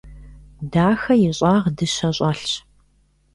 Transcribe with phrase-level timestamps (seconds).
[0.71, 2.51] Дахэ и щӀагъ дыщэ щӀэлъщ.